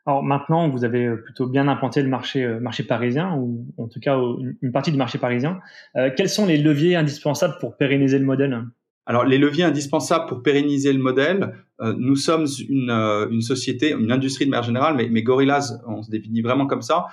Alors 0.08 0.24
maintenant, 0.24 0.70
vous 0.70 0.86
avez 0.86 1.06
euh, 1.06 1.18
plutôt 1.18 1.48
bien 1.48 1.68
implanté 1.68 2.02
le 2.02 2.08
marché, 2.08 2.42
euh, 2.42 2.62
marché 2.62 2.84
parisien, 2.84 3.36
ou 3.36 3.68
en 3.78 3.90
tout 3.90 4.00
cas 4.00 4.18
une 4.62 4.72
partie 4.72 4.90
du 4.90 4.98
marché 4.98 5.18
parisien. 5.18 5.60
Euh, 5.98 6.10
quels 6.16 6.30
sont 6.30 6.46
les 6.46 6.58
leviers 6.58 6.96
indispensables 6.96 7.58
pour 7.60 7.76
pérenniser 7.76 8.18
le 8.18 8.24
modèle? 8.24 8.64
Alors, 9.06 9.26
les 9.26 9.38
leviers 9.38 9.66
indispensables 9.66 10.26
pour 10.28 10.44
pérenniser 10.44 10.94
le 10.94 11.00
modèle, 11.00 11.56
nous 11.80 12.18
sommes 12.18 12.46
une, 12.68 12.90
une, 12.90 13.42
société, 13.42 13.92
une 13.92 14.12
industrie 14.12 14.44
de 14.44 14.50
manière 14.50 14.66
générale, 14.66 14.96
mais, 14.98 15.08
mais 15.10 15.24
Gorillaz, 15.24 15.82
on 15.88 16.04
se 16.04 16.12
définit 16.12 16.42
vraiment 16.42 16.68
comme 16.68 16.82
ça. 16.82 17.06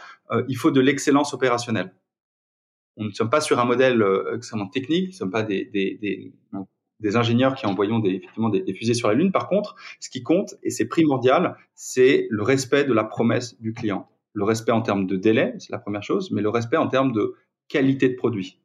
il 0.48 0.56
faut 0.56 0.72
de 0.72 0.80
l'excellence 0.80 1.34
opérationnelle. 1.34 1.92
On 2.96 3.04
ne 3.04 3.10
sommes 3.10 3.30
pas 3.30 3.40
sur 3.40 3.60
un 3.60 3.64
modèle 3.64 4.04
extrêmement 4.34 4.66
technique, 4.66 5.04
nous 5.04 5.10
ne 5.10 5.16
sommes 5.18 5.30
pas 5.30 5.44
des, 5.44 5.66
des, 5.66 5.96
des, 6.02 6.32
des 7.00 7.16
ingénieurs 7.16 7.54
qui 7.54 7.66
envoyons 7.66 7.98
des, 7.98 8.10
effectivement 8.10 8.48
des, 8.48 8.74
fusées 8.74 8.94
sur 8.94 9.08
la 9.08 9.14
Lune. 9.14 9.32
Par 9.32 9.48
contre, 9.48 9.74
ce 10.00 10.08
qui 10.08 10.22
compte, 10.22 10.54
et 10.62 10.70
c'est 10.70 10.86
primordial, 10.86 11.56
c'est 11.74 12.26
le 12.30 12.42
respect 12.42 12.84
de 12.84 12.92
la 12.92 13.04
promesse 13.04 13.60
du 13.60 13.72
client. 13.72 14.08
Le 14.32 14.44
respect 14.44 14.72
en 14.72 14.82
termes 14.82 15.06
de 15.06 15.16
délai, 15.16 15.54
c'est 15.58 15.72
la 15.72 15.78
première 15.78 16.02
chose, 16.02 16.30
mais 16.30 16.42
le 16.42 16.48
respect 16.48 16.76
en 16.76 16.88
termes 16.88 17.12
de 17.12 17.34
qualité 17.68 18.08
de 18.08 18.14
produit. 18.14 18.58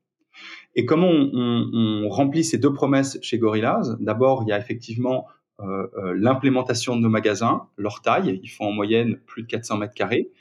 Et 0.75 0.86
comment 0.86 1.09
on, 1.09 2.07
remplit 2.09 2.43
ces 2.43 2.57
deux 2.57 2.74
promesses 2.74 3.19
chez 3.21 3.38
Gorillaz? 3.38 3.98
D'abord, 4.00 4.43
il 4.43 4.50
y 4.50 4.51
a 4.51 4.59
effectivement 4.59 5.27
euh, 5.62 5.88
euh, 5.98 6.13
l'implémentation 6.17 6.95
de 6.95 7.01
nos 7.01 7.09
magasins, 7.09 7.67
leur 7.77 8.01
taille, 8.01 8.39
ils 8.41 8.50
font 8.50 8.65
en 8.65 8.71
moyenne 8.71 9.17
plus 9.25 9.43
de 9.43 9.48
400 9.48 9.77
mètres 9.77 9.93
carrés. 9.93 10.31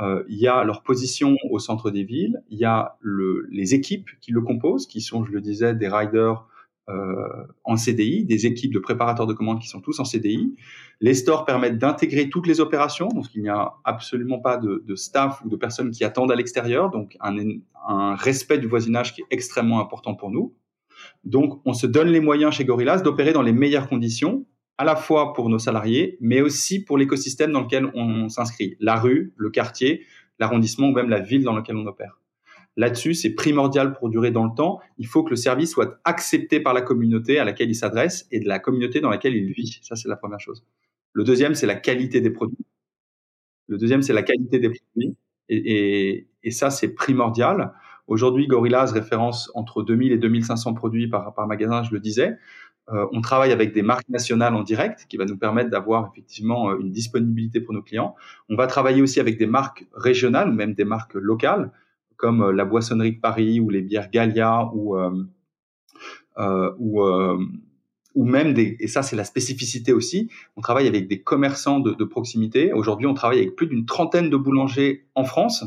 Euh, 0.00 0.24
il 0.28 0.38
y 0.38 0.48
a 0.48 0.64
leur 0.64 0.82
position 0.82 1.36
au 1.50 1.60
centre 1.60 1.90
des 1.90 2.02
villes, 2.02 2.42
il 2.48 2.58
y 2.58 2.64
a 2.64 2.96
le, 3.00 3.46
les 3.50 3.74
équipes 3.74 4.10
qui 4.20 4.32
le 4.32 4.40
composent, 4.40 4.88
qui 4.88 5.00
sont, 5.00 5.24
je 5.24 5.30
le 5.30 5.40
disais, 5.40 5.74
des 5.74 5.86
riders 5.86 6.46
en 6.86 7.76
CDI, 7.76 8.24
des 8.24 8.46
équipes 8.46 8.72
de 8.72 8.78
préparateurs 8.78 9.26
de 9.26 9.32
commandes 9.32 9.60
qui 9.60 9.68
sont 9.68 9.80
tous 9.80 10.00
en 10.00 10.04
CDI. 10.04 10.54
Les 11.00 11.14
stores 11.14 11.44
permettent 11.44 11.78
d'intégrer 11.78 12.28
toutes 12.28 12.46
les 12.46 12.60
opérations, 12.60 13.08
donc 13.08 13.26
il 13.34 13.42
n'y 13.42 13.48
a 13.48 13.74
absolument 13.84 14.38
pas 14.38 14.58
de, 14.58 14.82
de, 14.86 14.94
staff 14.94 15.42
ou 15.44 15.48
de 15.48 15.56
personnes 15.56 15.90
qui 15.90 16.04
attendent 16.04 16.30
à 16.30 16.36
l'extérieur, 16.36 16.90
donc 16.90 17.16
un, 17.20 17.36
un, 17.88 18.14
respect 18.14 18.58
du 18.58 18.66
voisinage 18.66 19.14
qui 19.14 19.22
est 19.22 19.26
extrêmement 19.30 19.80
important 19.80 20.14
pour 20.14 20.30
nous. 20.30 20.54
Donc 21.24 21.60
on 21.64 21.72
se 21.72 21.86
donne 21.86 22.08
les 22.08 22.20
moyens 22.20 22.54
chez 22.54 22.64
Gorillaz 22.64 23.02
d'opérer 23.02 23.32
dans 23.32 23.42
les 23.42 23.52
meilleures 23.52 23.88
conditions, 23.88 24.46
à 24.76 24.84
la 24.84 24.96
fois 24.96 25.32
pour 25.32 25.48
nos 25.48 25.58
salariés, 25.58 26.18
mais 26.20 26.40
aussi 26.40 26.84
pour 26.84 26.98
l'écosystème 26.98 27.52
dans 27.52 27.62
lequel 27.62 27.90
on 27.94 28.28
s'inscrit, 28.28 28.76
la 28.80 28.96
rue, 28.96 29.32
le 29.36 29.50
quartier, 29.50 30.02
l'arrondissement 30.38 30.88
ou 30.88 30.92
même 30.92 31.08
la 31.08 31.20
ville 31.20 31.44
dans 31.44 31.54
laquelle 31.54 31.76
on 31.76 31.86
opère. 31.86 32.18
Là-dessus, 32.76 33.14
c'est 33.14 33.30
primordial 33.30 33.94
pour 33.94 34.08
durer 34.08 34.32
dans 34.32 34.44
le 34.44 34.54
temps. 34.54 34.80
Il 34.98 35.06
faut 35.06 35.22
que 35.22 35.30
le 35.30 35.36
service 35.36 35.70
soit 35.70 36.00
accepté 36.04 36.58
par 36.58 36.74
la 36.74 36.82
communauté 36.82 37.38
à 37.38 37.44
laquelle 37.44 37.70
il 37.70 37.74
s'adresse 37.74 38.26
et 38.32 38.40
de 38.40 38.48
la 38.48 38.58
communauté 38.58 39.00
dans 39.00 39.10
laquelle 39.10 39.36
il 39.36 39.52
vit. 39.52 39.78
Ça, 39.82 39.94
c'est 39.94 40.08
la 40.08 40.16
première 40.16 40.40
chose. 40.40 40.64
Le 41.12 41.22
deuxième, 41.22 41.54
c'est 41.54 41.66
la 41.66 41.76
qualité 41.76 42.20
des 42.20 42.30
produits. 42.30 42.66
Le 43.68 43.78
deuxième, 43.78 44.02
c'est 44.02 44.12
la 44.12 44.24
qualité 44.24 44.58
des 44.58 44.70
produits. 44.70 45.16
Et, 45.48 46.26
ça, 46.50 46.70
c'est 46.70 46.94
primordial. 46.94 47.72
Aujourd'hui, 48.08 48.48
Gorillaz 48.48 48.92
référence 48.92 49.50
entre 49.54 49.82
2000 49.82 50.12
et 50.12 50.18
2500 50.18 50.74
produits 50.74 51.08
par, 51.08 51.32
magasin, 51.46 51.84
je 51.84 51.92
le 51.92 52.00
disais. 52.00 52.36
Euh, 52.90 53.06
on 53.12 53.22
travaille 53.22 53.52
avec 53.52 53.72
des 53.72 53.80
marques 53.80 54.08
nationales 54.10 54.54
en 54.54 54.62
direct 54.62 55.06
qui 55.08 55.16
va 55.16 55.24
nous 55.24 55.38
permettre 55.38 55.70
d'avoir 55.70 56.10
effectivement 56.12 56.68
euh, 56.68 56.78
une 56.80 56.92
disponibilité 56.92 57.62
pour 57.62 57.72
nos 57.72 57.80
clients. 57.80 58.14
On 58.50 58.56
va 58.56 58.66
travailler 58.66 59.00
aussi 59.00 59.20
avec 59.20 59.38
des 59.38 59.46
marques 59.46 59.86
régionales 59.94 60.52
même 60.52 60.74
des 60.74 60.84
marques 60.84 61.14
locales 61.14 61.72
comme 62.16 62.42
euh, 62.42 62.52
la 62.52 62.64
boissonnerie 62.64 63.12
de 63.12 63.20
Paris 63.20 63.60
ou 63.60 63.70
les 63.70 63.82
bières 63.82 64.10
Gallia 64.10 64.70
ou, 64.74 64.96
euh, 64.96 66.72
ou 66.78 67.02
ou 68.16 68.24
même 68.24 68.54
des, 68.54 68.76
et 68.78 68.86
ça 68.86 69.02
c'est 69.02 69.16
la 69.16 69.24
spécificité 69.24 69.92
aussi, 69.92 70.30
on 70.54 70.60
travaille 70.60 70.86
avec 70.86 71.08
des 71.08 71.20
commerçants 71.20 71.80
de, 71.80 72.04
proximité. 72.04 72.72
Aujourd'hui, 72.72 73.08
on 73.08 73.14
travaille 73.14 73.38
avec 73.38 73.56
plus 73.56 73.66
d'une 73.66 73.86
trentaine 73.86 74.30
de 74.30 74.36
boulangers 74.36 75.08
en 75.16 75.24
France 75.24 75.64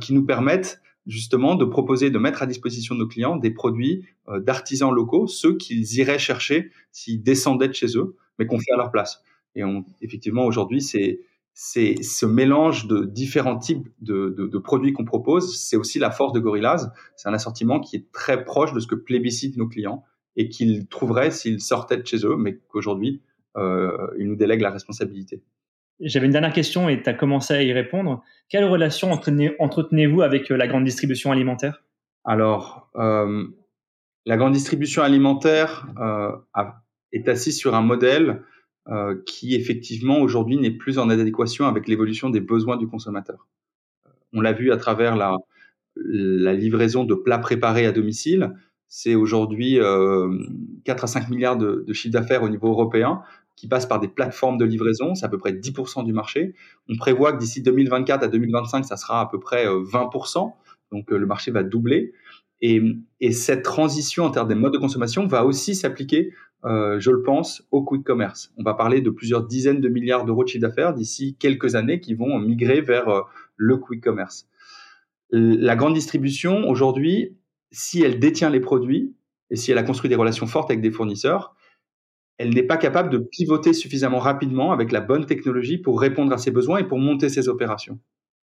qui 0.00 0.14
nous 0.14 0.24
permettent 0.24 0.80
justement 1.06 1.54
de 1.54 1.64
proposer, 1.64 2.10
de 2.10 2.18
mettre 2.18 2.42
à 2.42 2.46
disposition 2.46 2.94
de 2.94 3.00
nos 3.00 3.06
clients 3.06 3.36
des 3.36 3.50
produits 3.50 4.06
euh, 4.28 4.40
d'artisans 4.40 4.92
locaux, 4.92 5.26
ceux 5.26 5.56
qu'ils 5.56 5.98
iraient 5.98 6.18
chercher 6.18 6.70
s'ils 6.92 7.22
descendaient 7.22 7.68
de 7.68 7.74
chez 7.74 7.96
eux, 7.96 8.16
mais 8.38 8.46
qu'on 8.46 8.58
fait 8.58 8.72
à 8.72 8.76
leur 8.76 8.90
place. 8.90 9.22
Et 9.54 9.64
on, 9.64 9.84
effectivement, 10.00 10.46
aujourd'hui, 10.46 10.80
c'est 10.80 11.20
c'est 11.54 12.02
ce 12.02 12.26
mélange 12.26 12.88
de 12.88 13.04
différents 13.04 13.58
types 13.58 13.88
de, 14.00 14.34
de, 14.36 14.48
de 14.48 14.58
produits 14.58 14.92
qu'on 14.92 15.04
propose, 15.04 15.56
c'est 15.56 15.76
aussi 15.76 16.00
la 16.00 16.10
force 16.10 16.32
de 16.32 16.40
Gorillaz. 16.40 16.92
C'est 17.16 17.28
un 17.28 17.32
assortiment 17.32 17.80
qui 17.80 17.96
est 17.96 18.12
très 18.12 18.44
proche 18.44 18.72
de 18.72 18.80
ce 18.80 18.88
que 18.88 18.96
plébiscitent 18.96 19.56
nos 19.56 19.68
clients 19.68 20.04
et 20.36 20.48
qu'ils 20.48 20.88
trouveraient 20.88 21.30
s'ils 21.30 21.60
sortaient 21.60 21.96
de 21.96 22.06
chez 22.06 22.26
eux, 22.26 22.36
mais 22.36 22.58
qu'aujourd'hui, 22.68 23.22
euh, 23.56 23.96
ils 24.18 24.26
nous 24.26 24.34
délèguent 24.34 24.62
la 24.62 24.70
responsabilité. 24.70 25.42
J'avais 26.00 26.26
une 26.26 26.32
dernière 26.32 26.52
question 26.52 26.88
et 26.88 27.00
tu 27.00 27.08
as 27.08 27.14
commencé 27.14 27.54
à 27.54 27.62
y 27.62 27.72
répondre. 27.72 28.24
Quelle 28.48 28.64
relation 28.64 29.12
entretenez-vous 29.12 30.22
avec 30.22 30.50
euh, 30.50 30.56
la 30.56 30.66
grande 30.66 30.84
distribution 30.84 31.30
alimentaire? 31.30 31.84
Alors, 32.24 32.90
euh, 32.96 33.44
la 34.26 34.36
grande 34.36 34.54
distribution 34.54 35.02
alimentaire 35.02 35.86
euh, 36.00 36.32
est 37.12 37.28
assise 37.28 37.56
sur 37.56 37.76
un 37.76 37.82
modèle 37.82 38.42
euh, 38.88 39.16
qui, 39.26 39.54
effectivement, 39.54 40.18
aujourd'hui 40.20 40.56
n'est 40.56 40.70
plus 40.70 40.98
en 40.98 41.08
adéquation 41.08 41.66
avec 41.66 41.88
l'évolution 41.88 42.30
des 42.30 42.40
besoins 42.40 42.76
du 42.76 42.86
consommateur. 42.86 43.46
On 44.32 44.40
l'a 44.40 44.52
vu 44.52 44.72
à 44.72 44.76
travers 44.76 45.16
la, 45.16 45.36
la, 45.96 46.54
livraison 46.54 47.04
de 47.04 47.14
plats 47.14 47.38
préparés 47.38 47.86
à 47.86 47.92
domicile. 47.92 48.52
C'est 48.88 49.14
aujourd'hui 49.14 49.78
4 50.84 51.04
à 51.04 51.06
5 51.06 51.30
milliards 51.30 51.56
de, 51.56 51.84
de 51.86 51.92
chiffre 51.92 52.12
d'affaires 52.12 52.42
au 52.42 52.48
niveau 52.48 52.68
européen 52.68 53.22
qui 53.56 53.68
passe 53.68 53.86
par 53.86 54.00
des 54.00 54.08
plateformes 54.08 54.58
de 54.58 54.64
livraison, 54.64 55.14
c'est 55.14 55.26
à 55.26 55.28
peu 55.28 55.38
près 55.38 55.52
10% 55.52 56.04
du 56.04 56.12
marché. 56.12 56.54
On 56.88 56.96
prévoit 56.96 57.32
que 57.32 57.38
d'ici 57.38 57.62
2024 57.62 58.24
à 58.24 58.28
2025, 58.28 58.84
ça 58.84 58.96
sera 58.96 59.20
à 59.20 59.26
peu 59.26 59.38
près 59.38 59.66
20%, 59.66 60.46
euh, 60.46 60.50
donc 60.92 61.12
euh, 61.12 61.18
le 61.18 61.26
marché 61.26 61.50
va 61.50 61.62
doubler. 61.62 62.12
Et, 62.66 62.80
et, 63.20 63.32
cette 63.32 63.62
transition 63.62 64.24
en 64.24 64.30
termes 64.30 64.48
des 64.48 64.54
modes 64.54 64.72
de 64.72 64.78
consommation 64.78 65.26
va 65.26 65.44
aussi 65.44 65.74
s'appliquer, 65.74 66.32
euh, 66.64 66.98
je 66.98 67.10
le 67.10 67.22
pense, 67.22 67.62
au 67.70 67.84
quick 67.84 68.04
commerce. 68.04 68.54
On 68.56 68.62
va 68.62 68.72
parler 68.72 69.02
de 69.02 69.10
plusieurs 69.10 69.46
dizaines 69.46 69.82
de 69.82 69.88
milliards 69.90 70.24
d'euros 70.24 70.44
de 70.44 70.48
chiffre 70.48 70.62
d'affaires 70.62 70.94
d'ici 70.94 71.36
quelques 71.38 71.74
années 71.74 72.00
qui 72.00 72.14
vont 72.14 72.38
migrer 72.38 72.80
vers 72.80 73.10
euh, 73.10 73.20
le 73.56 73.76
quick 73.76 74.02
commerce. 74.02 74.48
La 75.30 75.76
grande 75.76 75.92
distribution, 75.92 76.66
aujourd'hui, 76.66 77.36
si 77.70 78.00
elle 78.02 78.18
détient 78.18 78.48
les 78.48 78.60
produits 78.60 79.14
et 79.50 79.56
si 79.56 79.70
elle 79.70 79.78
a 79.78 79.82
construit 79.82 80.08
des 80.08 80.16
relations 80.16 80.46
fortes 80.46 80.70
avec 80.70 80.80
des 80.80 80.90
fournisseurs, 80.90 81.54
elle 82.38 82.54
n'est 82.54 82.62
pas 82.62 82.78
capable 82.78 83.10
de 83.10 83.18
pivoter 83.18 83.74
suffisamment 83.74 84.20
rapidement 84.20 84.72
avec 84.72 84.90
la 84.90 85.02
bonne 85.02 85.26
technologie 85.26 85.76
pour 85.76 86.00
répondre 86.00 86.32
à 86.32 86.38
ses 86.38 86.50
besoins 86.50 86.78
et 86.78 86.84
pour 86.84 86.98
monter 86.98 87.28
ses 87.28 87.46
opérations. 87.46 87.98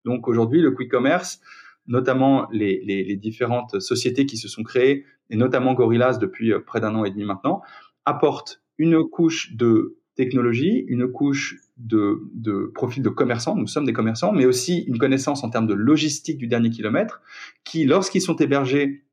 Donc 0.05 0.29
aujourd'hui, 0.29 0.61
le 0.61 0.71
quick 0.71 0.89
commerce, 0.89 1.41
notamment 1.87 2.47
les, 2.51 3.15
différentes 3.15 3.79
sociétés 3.79 4.25
qui 4.25 4.37
se 4.37 4.47
sont 4.47 4.63
créées, 4.63 5.05
et 5.29 5.37
notamment 5.37 5.73
Gorillaz 5.73 6.17
depuis 6.19 6.51
euh, 6.51 6.59
près 6.59 6.79
d'un 6.79 6.95
an 6.95 7.05
et 7.05 7.11
demi 7.11 7.23
maintenant, 7.23 7.61
apporte 8.05 8.61
une 8.77 9.03
couche 9.03 9.55
de 9.55 9.97
technologie, 10.15 10.85
une 10.87 11.11
couche 11.11 11.57
de, 11.77 12.21
de 12.33 12.71
profil 12.73 13.03
de 13.03 13.09
commerçants, 13.09 13.55
nous 13.55 13.67
sommes 13.67 13.85
des 13.85 13.93
commerçants, 13.93 14.31
mais 14.31 14.45
aussi 14.45 14.83
une 14.87 14.97
connaissance 14.97 15.43
en 15.43 15.49
termes 15.49 15.67
de 15.67 15.73
logistique 15.73 16.37
du 16.37 16.47
dernier 16.47 16.69
kilomètre, 16.69 17.21
qui, 17.63 17.85
lorsqu'ils 17.85 18.21
sont 18.21 18.35
hébergés 18.35 19.03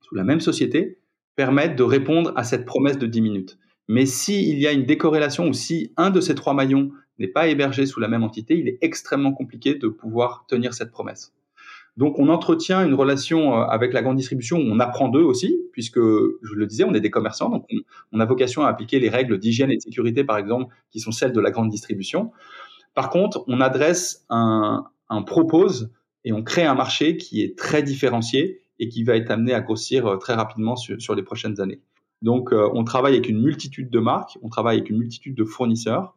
sous 0.00 0.14
la 0.14 0.24
même 0.24 0.40
société, 0.40 0.98
permettent 1.36 1.76
de 1.76 1.82
répondre 1.82 2.32
à 2.36 2.44
cette 2.44 2.64
promesse 2.64 2.98
de 2.98 3.06
10 3.06 3.20
minutes. 3.20 3.58
Mais 3.88 4.06
s'il 4.06 4.58
y 4.58 4.66
a 4.66 4.72
une 4.72 4.84
décorrélation 4.84 5.48
ou 5.48 5.52
si 5.52 5.92
un 5.96 6.10
de 6.10 6.20
ces 6.20 6.34
trois 6.34 6.54
maillons 6.54 6.92
n'est 7.18 7.28
pas 7.28 7.48
hébergé 7.48 7.86
sous 7.86 8.00
la 8.00 8.08
même 8.08 8.22
entité, 8.22 8.58
il 8.58 8.68
est 8.68 8.78
extrêmement 8.82 9.32
compliqué 9.32 9.74
de 9.74 9.88
pouvoir 9.88 10.44
tenir 10.48 10.74
cette 10.74 10.90
promesse. 10.90 11.32
Donc 12.00 12.18
on 12.18 12.30
entretient 12.30 12.82
une 12.82 12.94
relation 12.94 13.52
euh, 13.52 13.64
avec 13.66 13.92
la 13.92 14.00
grande 14.00 14.16
distribution 14.16 14.56
on 14.56 14.80
apprend 14.80 15.08
d'eux 15.08 15.22
aussi, 15.22 15.60
puisque 15.70 16.00
je 16.00 16.54
le 16.54 16.66
disais, 16.66 16.84
on 16.84 16.94
est 16.94 17.00
des 17.00 17.10
commerçants, 17.10 17.50
donc 17.50 17.66
on, 18.12 18.20
a 18.20 18.24
vocation 18.24 18.62
à 18.62 18.68
appliquer 18.68 18.98
les 18.98 19.10
règles 19.10 19.38
d'hygiène 19.38 19.70
et 19.70 19.76
de 19.76 19.82
sécurité, 19.82 20.24
par 20.24 20.38
exemple, 20.38 20.74
qui 20.90 20.98
sont 20.98 21.12
celles 21.12 21.32
de 21.32 21.40
la 21.40 21.50
grande 21.50 21.68
distribution. 21.68 22.32
Par 22.94 23.10
contre, 23.10 23.44
on 23.48 23.60
adresse 23.60 24.24
un, 24.30 24.86
propose 25.26 25.92
et 26.24 26.32
on 26.32 26.42
crée 26.42 26.64
un 26.64 26.74
marché 26.74 27.18
qui 27.18 27.42
est 27.42 27.58
très 27.58 27.82
différencié 27.82 28.62
et 28.78 28.88
qui 28.88 29.04
va 29.04 29.14
être 29.16 29.30
amené 29.30 29.52
à 29.52 29.60
grossir 29.60 30.06
euh, 30.06 30.16
très 30.16 30.32
rapidement 30.32 30.76
sur, 30.76 31.14
les 31.14 31.22
prochaines 31.22 31.60
années. 31.60 31.82
Donc, 32.22 32.50
euh, 32.54 32.70
on 32.72 32.82
travaille 32.82 33.12
avec 33.12 33.28
une 33.28 33.42
multitude 33.42 33.90
de 33.90 33.98
marques, 33.98 34.38
on 34.40 34.48
travaille 34.48 34.78
avec 34.78 34.88
une 34.88 34.96
multitude 34.96 35.34
de 35.34 35.44
fournisseurs. 35.44 36.16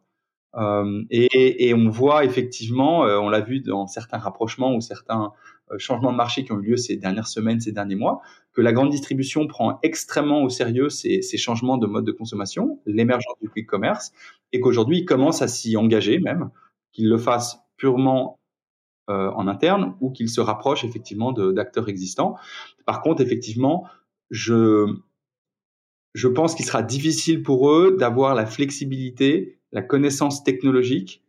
Et, 1.10 1.74
on 1.74 1.90
voit 1.90 2.24
effectivement, 2.24 3.00
on 3.00 3.28
l'a 3.28 3.40
vu 3.40 3.58
dans 3.60 3.88
certains 3.88 4.18
rapprochements 4.18 4.76
ou 4.76 4.80
certains 4.80 5.32
changements 5.78 6.12
de 6.12 6.16
marché 6.16 6.44
qui 6.44 6.52
ont 6.52 6.60
eu 6.60 6.70
lieu 6.70 6.76
ces 6.76 6.96
dernières 6.96 7.26
semaines, 7.26 7.60
ces 7.60 7.72
derniers 7.72 7.94
mois, 7.94 8.20
que 8.52 8.60
la 8.60 8.72
grande 8.72 8.90
distribution 8.90 9.46
prend 9.46 9.78
extrêmement 9.82 10.42
au 10.42 10.48
sérieux 10.48 10.88
ces, 10.88 11.22
ces 11.22 11.36
changements 11.36 11.78
de 11.78 11.86
mode 11.86 12.04
de 12.04 12.12
consommation, 12.12 12.80
l'émergence 12.86 13.34
du 13.40 13.48
quick 13.48 13.66
commerce, 13.66 14.12
et 14.52 14.60
qu'aujourd'hui 14.60 14.98
ils 14.98 15.04
commencent 15.04 15.42
à 15.42 15.48
s'y 15.48 15.76
engager 15.76 16.18
même, 16.18 16.50
qu'ils 16.92 17.08
le 17.08 17.18
fassent 17.18 17.58
purement 17.76 18.38
euh, 19.10 19.30
en 19.32 19.48
interne 19.48 19.96
ou 20.00 20.10
qu'ils 20.10 20.30
se 20.30 20.40
rapprochent 20.40 20.84
effectivement 20.84 21.32
d'acteurs 21.32 21.88
existants. 21.88 22.36
Par 22.86 23.02
contre, 23.02 23.20
effectivement, 23.20 23.84
je 24.30 24.86
je 26.14 26.28
pense 26.28 26.54
qu'il 26.54 26.64
sera 26.64 26.82
difficile 26.82 27.42
pour 27.42 27.72
eux 27.72 27.96
d'avoir 27.98 28.36
la 28.36 28.46
flexibilité, 28.46 29.58
la 29.72 29.82
connaissance 29.82 30.44
technologique, 30.44 31.23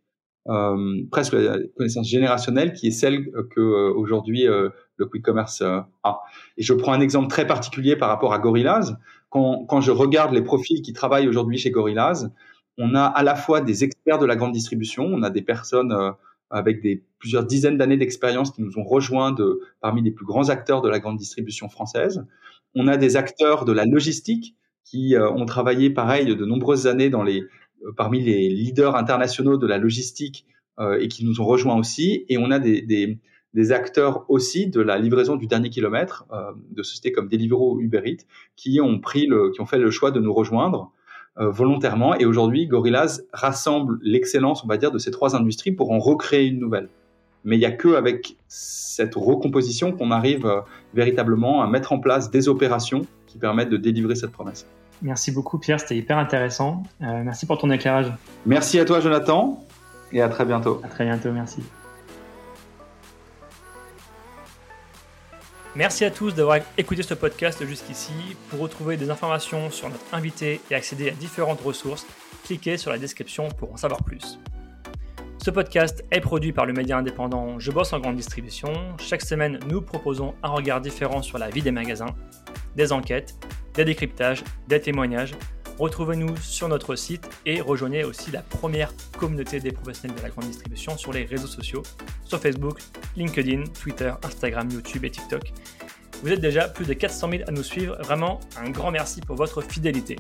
euh, 0.48 1.02
presque 1.12 1.34
la 1.34 1.58
connaissance 1.76 2.08
générationnelle 2.08 2.74
qui 2.74 2.88
est 2.88 2.92
celle 2.92 3.32
que 3.52 3.60
euh, 3.60 3.94
aujourd'hui 3.94 4.48
euh, 4.48 4.70
le 4.98 5.06
quick 5.06 5.24
commerce 5.24 5.62
euh, 5.62 5.80
a. 6.04 6.22
Et 6.58 6.64
je 6.64 6.74
prends 6.74 6.94
un 6.94 7.02
exemple 7.02 7.28
très 7.28 7.48
particulier 7.48 7.96
par 7.96 8.10
rapport 8.10 8.34
à 8.34 8.40
Gorillaz. 8.40 8.98
Quand, 9.30 9.66
quand 9.66 9.82
je 9.82 9.92
regarde 9.92 10.34
les 10.34 10.42
profils 10.42 10.82
qui 10.82 10.94
travaillent 10.94 11.28
aujourd'hui 11.28 11.58
chez 11.58 11.72
Gorillaz, 11.72 12.32
on 12.78 12.96
a 12.96 13.04
à 13.04 13.24
la 13.24 13.36
fois 13.36 13.62
des 13.62 13.84
experts 13.84 14.20
de 14.20 14.26
la 14.26 14.36
grande 14.36 14.52
distribution, 14.52 15.06
on 15.06 15.24
a 15.24 15.30
des 15.30 15.42
personnes 15.42 15.92
euh, 15.92 16.12
avec 16.50 16.82
des 16.82 17.04
plusieurs 17.20 17.46
dizaines 17.46 17.78
d'années 17.78 17.98
d'expérience 17.98 18.52
qui 18.52 18.62
nous 18.62 18.78
ont 18.78 18.84
rejoints 18.84 19.32
de, 19.32 19.62
parmi 19.82 20.02
les 20.02 20.12
plus 20.12 20.26
grands 20.26 20.50
acteurs 20.50 20.82
de 20.82 20.90
la 20.90 21.00
grande 21.00 21.18
distribution 21.18 21.70
française. 21.70 22.26
On 22.76 22.88
a 22.88 22.98
des 22.98 23.16
acteurs 23.16 23.66
de 23.66 23.72
la 23.72 23.86
logistique 23.86 24.56
qui 24.84 25.16
euh, 25.16 25.30
ont 25.32 25.46
travaillé 25.46 25.90
pareil 25.90 26.36
de 26.36 26.46
nombreuses 26.46 26.86
années 26.86 27.10
dans 27.10 27.24
les, 27.24 27.44
parmi 27.96 28.22
les 28.22 28.50
leaders 28.50 28.96
internationaux 28.96 29.58
de 29.58 29.68
la 29.68 29.78
logistique 29.78 30.46
euh, 30.80 31.00
et 31.00 31.08
qui 31.08 31.24
nous 31.24 31.40
ont 31.40 31.46
rejoints 31.46 31.78
aussi. 31.78 32.26
Et 32.28 32.38
on 32.38 32.52
a 32.52 32.60
des, 32.60 33.18
acteurs 33.72 34.26
aussi 34.30 34.68
de 34.68 34.82
la 34.82 34.98
livraison 34.98 35.38
du 35.38 35.48
dernier 35.48 35.70
kilomètre, 35.70 36.26
euh, 36.34 36.52
de 36.72 36.84
sociétés 36.84 37.14
comme 37.14 37.30
Deliveroo 37.30 37.76
ou 37.76 37.82
Uber 37.82 38.02
Eats, 38.04 38.26
qui 38.58 38.82
ont, 38.82 39.00
pris 39.00 39.30
qui 39.54 39.62
ont 39.62 39.66
fait 39.66 39.78
le 39.78 39.90
choix 39.90 40.12
de 40.12 40.20
nous 40.20 40.34
rejoindre 40.34 40.92
euh, 41.40 41.50
volontairement. 41.50 42.16
Et 42.16 42.26
aujourd'hui, 42.26 42.68
Gorillaz 42.68 43.22
rassemble 43.32 44.00
l'excellence, 44.02 44.66
on 44.66 44.68
va 44.68 44.76
dire, 44.76 44.92
de 44.92 44.98
ces 44.98 45.12
trois 45.12 45.36
industries 45.36 45.72
pour 45.72 45.92
en 45.92 46.00
recréer 46.00 46.48
une 46.48 46.60
nouvelle. 46.60 46.90
Mais 47.46 47.56
il 47.56 47.60
n'y 47.60 47.66
a 47.66 47.72
que 47.72 47.96
avec 47.96 48.36
cette 48.50 49.16
recomposition 49.16 49.94
qu'on 49.94 50.12
arrive 50.12 50.52
véritablement 50.94 51.62
à 51.62 51.68
mettre 51.68 51.94
en 51.94 52.00
place 52.00 52.32
des 52.32 52.50
opérations 52.50 53.04
qui 53.28 53.38
permettent 53.38 53.70
de 53.70 53.78
délivrer 53.78 54.16
cette 54.16 54.32
promesse. 54.32 54.68
Merci 55.02 55.32
beaucoup 55.32 55.58
Pierre, 55.58 55.80
c'était 55.80 55.98
hyper 55.98 56.18
intéressant. 56.18 56.84
Euh, 57.02 57.22
merci 57.24 57.46
pour 57.46 57.58
ton 57.58 57.70
éclairage. 57.70 58.12
Merci 58.46 58.80
à 58.80 58.86
toi 58.86 59.00
Jonathan 59.00 59.64
et 60.12 60.22
à 60.22 60.30
très 60.30 60.46
bientôt. 60.46 60.82
À 60.84 60.88
très 60.88 61.06
bientôt, 61.06 61.32
merci. 61.32 61.62
Merci 65.76 66.06
à 66.06 66.12
tous 66.12 66.34
d'avoir 66.34 66.60
écouté 66.78 67.04
ce 67.04 67.14
podcast 67.14 67.66
jusqu'ici. 67.66 68.14
Pour 68.50 68.62
retrouver 68.62 68.96
des 68.96 69.10
informations 69.10 69.70
sur 69.70 69.90
notre 69.90 70.06
invité 70.14 70.62
et 70.72 70.76
accéder 70.76 71.10
à 71.10 71.12
différentes 71.12 71.60
ressources, 71.60 72.08
cliquez 72.46 72.78
sur 72.78 72.92
la 72.92 72.98
description 72.98 73.50
pour 73.50 73.74
en 73.74 73.78
savoir 73.78 74.02
plus. 74.02 74.40
Ce 75.44 75.52
podcast 75.52 76.04
est 76.12 76.22
produit 76.22 76.54
par 76.54 76.66
le 76.66 76.72
média 76.72 76.98
indépendant 76.98 77.60
Je 77.60 77.72
bosse 77.72 77.92
en 77.92 78.00
grande 78.00 78.16
distribution. 78.16 78.72
Chaque 79.00 79.22
semaine, 79.22 79.60
nous 79.68 79.82
proposons 79.82 80.34
un 80.44 80.48
regard 80.48 80.80
différent 80.80 81.22
sur 81.22 81.38
la 81.38 81.50
vie 81.50 81.62
des 81.62 81.72
magasins, 81.72 82.16
des 82.78 82.94
enquêtes, 82.94 83.36
des 83.76 83.86
décryptages, 83.86 84.44
des 84.68 84.80
témoignages. 84.80 85.34
Retrouvez-nous 85.78 86.38
sur 86.38 86.70
notre 86.70 86.96
site 86.96 87.28
et 87.46 87.60
rejoignez 87.60 88.06
aussi 88.06 88.32
la 88.32 88.42
première 88.42 88.94
communauté 89.18 89.60
des 89.60 89.72
professionnels 89.72 90.18
de 90.18 90.24
la 90.24 90.30
grande 90.30 90.46
distribution 90.46 90.98
sur 90.98 91.12
les 91.12 91.26
réseaux 91.26 91.48
sociaux, 91.48 91.84
sur 92.24 92.40
Facebook, 92.40 92.80
LinkedIn, 93.18 93.66
Twitter, 93.82 94.14
Instagram, 94.24 94.70
YouTube 94.72 95.04
et 95.04 95.12
TikTok. 95.12 95.52
Vous 96.24 96.32
êtes 96.32 96.40
déjà 96.40 96.70
plus 96.70 96.86
de 96.86 96.94
400 96.94 97.30
000 97.30 97.44
à 97.48 97.52
nous 97.52 97.64
suivre, 97.64 97.98
vraiment 98.02 98.40
un 98.58 98.70
grand 98.70 98.90
merci 98.90 99.20
pour 99.20 99.36
votre 99.36 99.62
fidélité. 99.62 100.16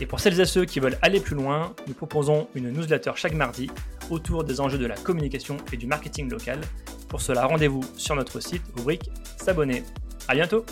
Et 0.00 0.06
pour 0.06 0.18
celles 0.18 0.38
et 0.40 0.44
ceux 0.44 0.64
qui 0.64 0.80
veulent 0.80 0.98
aller 1.02 1.20
plus 1.20 1.36
loin, 1.36 1.74
nous 1.86 1.94
proposons 1.94 2.48
une 2.54 2.70
newsletter 2.70 3.12
chaque 3.14 3.32
mardi 3.32 3.70
autour 4.10 4.44
des 4.44 4.60
enjeux 4.60 4.78
de 4.78 4.86
la 4.86 4.96
communication 4.96 5.56
et 5.72 5.76
du 5.76 5.86
marketing 5.86 6.28
local. 6.28 6.60
Pour 7.08 7.20
cela, 7.20 7.46
rendez-vous 7.46 7.84
sur 7.96 8.16
notre 8.16 8.40
site, 8.40 8.62
rubrique 8.76 9.08
S'abonner. 9.38 9.84
À 10.28 10.34
bientôt 10.34 10.66